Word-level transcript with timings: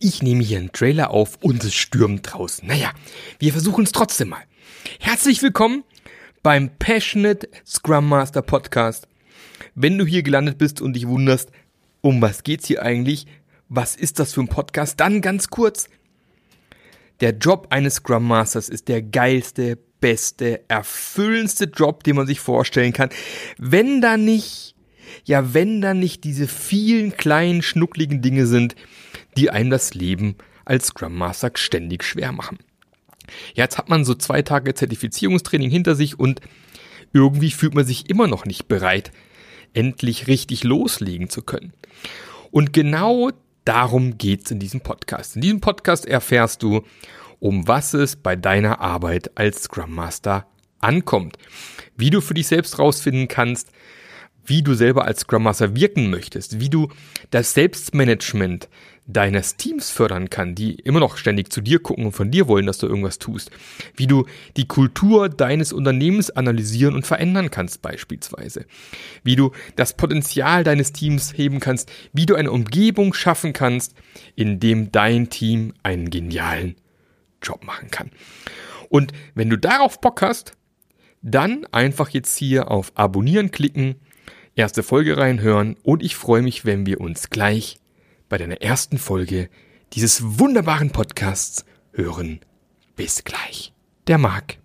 Ich 0.00 0.22
nehme 0.22 0.44
hier 0.44 0.58
einen 0.58 0.70
Trailer 0.70 1.10
auf 1.10 1.38
und 1.42 1.64
es 1.64 1.74
stürmt 1.74 2.32
draußen. 2.32 2.68
Naja, 2.68 2.92
wir 3.40 3.50
versuchen 3.50 3.82
es 3.82 3.90
trotzdem 3.90 4.28
mal. 4.28 4.44
Herzlich 5.00 5.42
willkommen 5.42 5.82
beim 6.44 6.70
Passionate 6.78 7.48
Scrum 7.66 8.08
Master 8.08 8.42
Podcast. 8.42 9.08
Wenn 9.74 9.98
du 9.98 10.06
hier 10.06 10.22
gelandet 10.22 10.56
bist 10.56 10.80
und 10.80 10.92
dich 10.92 11.08
wunderst, 11.08 11.50
um 12.00 12.22
was 12.22 12.44
geht's 12.44 12.68
hier 12.68 12.82
eigentlich? 12.82 13.26
Was 13.68 13.96
ist 13.96 14.20
das 14.20 14.34
für 14.34 14.40
ein 14.40 14.46
Podcast? 14.46 15.00
Dann 15.00 15.20
ganz 15.20 15.48
kurz. 15.48 15.88
Der 17.18 17.32
Job 17.32 17.66
eines 17.70 17.94
Scrum 17.94 18.24
Masters 18.24 18.68
ist 18.68 18.86
der 18.86 19.02
geilste, 19.02 19.80
beste, 20.00 20.60
erfüllendste 20.68 21.64
Job, 21.64 22.04
den 22.04 22.14
man 22.14 22.28
sich 22.28 22.38
vorstellen 22.38 22.92
kann. 22.92 23.10
Wenn 23.58 24.00
da 24.00 24.16
nicht 24.16 24.76
ja, 25.24 25.54
wenn 25.54 25.80
dann 25.80 25.98
nicht 25.98 26.24
diese 26.24 26.46
vielen 26.46 27.16
kleinen, 27.16 27.62
schnuckligen 27.62 28.22
Dinge 28.22 28.46
sind, 28.46 28.76
die 29.38 29.50
einem 29.50 29.70
das 29.70 29.94
Leben 29.94 30.34
als 30.64 30.88
Scrum 30.88 31.16
Master 31.16 31.52
ständig 31.54 32.02
schwer 32.02 32.32
machen. 32.32 32.58
Jetzt 33.54 33.78
hat 33.78 33.88
man 33.88 34.04
so 34.04 34.14
zwei 34.14 34.42
Tage 34.42 34.74
Zertifizierungstraining 34.74 35.70
hinter 35.70 35.94
sich 35.94 36.18
und 36.18 36.40
irgendwie 37.12 37.52
fühlt 37.52 37.74
man 37.74 37.86
sich 37.86 38.10
immer 38.10 38.26
noch 38.26 38.44
nicht 38.46 38.66
bereit, 38.66 39.12
endlich 39.74 40.26
richtig 40.26 40.64
loslegen 40.64 41.30
zu 41.30 41.42
können. 41.42 41.72
Und 42.50 42.72
genau 42.72 43.30
darum 43.64 44.18
geht's 44.18 44.50
in 44.50 44.58
diesem 44.58 44.80
Podcast. 44.80 45.36
In 45.36 45.42
diesem 45.42 45.60
Podcast 45.60 46.04
erfährst 46.04 46.64
du, 46.64 46.82
um 47.38 47.68
was 47.68 47.94
es 47.94 48.16
bei 48.16 48.34
deiner 48.34 48.80
Arbeit 48.80 49.30
als 49.36 49.62
Scrum 49.62 49.94
Master 49.94 50.48
ankommt, 50.80 51.36
wie 51.96 52.10
du 52.10 52.20
für 52.20 52.34
dich 52.34 52.48
selbst 52.48 52.80
rausfinden 52.80 53.28
kannst, 53.28 53.70
wie 54.48 54.62
du 54.62 54.74
selber 54.74 55.04
als 55.04 55.20
Scrum 55.20 55.44
Master 55.44 55.76
wirken 55.76 56.10
möchtest, 56.10 56.60
wie 56.60 56.70
du 56.70 56.88
das 57.30 57.54
Selbstmanagement 57.54 58.68
deines 59.08 59.56
Teams 59.56 59.90
fördern 59.90 60.28
kann, 60.28 60.54
die 60.54 60.74
immer 60.74 61.00
noch 61.00 61.16
ständig 61.16 61.50
zu 61.50 61.62
dir 61.62 61.78
gucken 61.78 62.04
und 62.04 62.12
von 62.12 62.30
dir 62.30 62.46
wollen, 62.46 62.66
dass 62.66 62.76
du 62.76 62.86
irgendwas 62.86 63.18
tust, 63.18 63.50
wie 63.96 64.06
du 64.06 64.26
die 64.56 64.68
Kultur 64.68 65.30
deines 65.30 65.72
Unternehmens 65.72 66.30
analysieren 66.30 66.94
und 66.94 67.06
verändern 67.06 67.50
kannst 67.50 67.80
beispielsweise, 67.80 68.66
wie 69.24 69.34
du 69.34 69.52
das 69.76 69.96
Potenzial 69.96 70.62
deines 70.62 70.92
Teams 70.92 71.32
heben 71.34 71.58
kannst, 71.58 71.90
wie 72.12 72.26
du 72.26 72.34
eine 72.34 72.52
Umgebung 72.52 73.14
schaffen 73.14 73.54
kannst, 73.54 73.94
in 74.36 74.60
dem 74.60 74.92
dein 74.92 75.30
Team 75.30 75.72
einen 75.82 76.10
genialen 76.10 76.76
Job 77.42 77.64
machen 77.64 77.90
kann. 77.90 78.10
Und 78.90 79.12
wenn 79.34 79.48
du 79.48 79.56
darauf 79.56 80.02
Bock 80.02 80.20
hast, 80.20 80.52
dann 81.22 81.66
einfach 81.72 82.10
jetzt 82.10 82.36
hier 82.36 82.70
auf 82.70 82.92
Abonnieren 82.94 83.50
klicken, 83.50 83.96
erste 84.58 84.82
Folge 84.82 85.16
reinhören 85.16 85.76
und 85.84 86.02
ich 86.02 86.16
freue 86.16 86.42
mich, 86.42 86.64
wenn 86.64 86.84
wir 86.84 87.00
uns 87.00 87.30
gleich 87.30 87.78
bei 88.28 88.38
deiner 88.38 88.60
ersten 88.60 88.98
Folge 88.98 89.48
dieses 89.92 90.38
wunderbaren 90.38 90.90
Podcasts 90.90 91.64
hören. 91.92 92.40
Bis 92.96 93.22
gleich. 93.24 93.72
Der 94.08 94.18
Marc. 94.18 94.58